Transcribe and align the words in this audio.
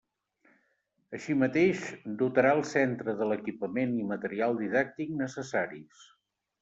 Així 1.17 1.35
mateix, 1.41 1.83
dotarà 2.21 2.53
el 2.59 2.61
centre 2.71 3.15
de 3.19 3.27
l'equipament 3.33 3.93
i 4.05 4.09
material 4.15 4.59
didàctic 4.63 5.13
necessaris. 5.21 6.01